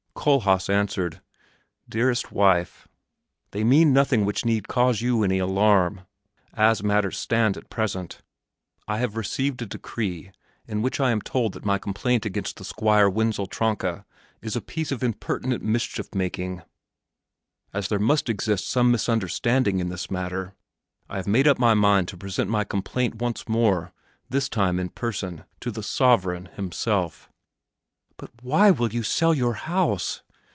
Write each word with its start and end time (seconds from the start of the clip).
Kohlhaas 0.13 0.69
answered, 0.69 1.19
"Dearest 1.89 2.31
wife, 2.31 2.87
they 3.49 3.63
mean 3.63 3.91
nothing 3.91 4.23
which 4.23 4.45
need 4.45 4.67
cause 4.67 5.01
you 5.01 5.23
any 5.23 5.39
alarm, 5.39 6.01
as 6.53 6.83
matters 6.83 7.17
stand 7.17 7.57
at 7.57 7.71
present. 7.71 8.19
I 8.87 8.99
have 8.99 9.17
received 9.17 9.63
a 9.63 9.65
decree 9.65 10.31
in 10.67 10.83
which 10.83 10.99
I 10.99 11.09
am 11.09 11.21
told 11.23 11.53
that 11.53 11.65
my 11.65 11.79
complaint 11.79 12.23
against 12.23 12.57
the 12.57 12.63
Squire 12.63 13.09
Wenzel 13.09 13.47
Tronka 13.47 14.05
is 14.43 14.55
a 14.55 14.61
piece 14.61 14.91
of 14.91 15.01
impertinent 15.01 15.63
mischief 15.63 16.13
making. 16.13 16.61
As 17.73 17.87
there 17.87 17.97
must 17.97 18.29
exist 18.29 18.69
some 18.69 18.91
misunderstanding 18.91 19.79
in 19.79 19.89
this 19.89 20.11
matter, 20.11 20.53
I 21.09 21.15
have 21.15 21.27
made 21.27 21.47
up 21.47 21.57
my 21.57 21.73
mind 21.73 22.07
to 22.09 22.17
present 22.17 22.47
my 22.47 22.63
complaint 22.63 23.15
once 23.15 23.49
more, 23.49 23.91
this 24.29 24.49
time 24.49 24.77
in 24.79 24.89
person, 24.89 25.45
to 25.61 25.71
the 25.71 25.81
sovereign 25.81 26.45
himself." 26.45 27.27
"But 28.17 28.29
why 28.43 28.69
will 28.69 28.93
you 28.93 29.01
sell 29.01 29.33
your 29.33 29.55
house?" 29.55 30.21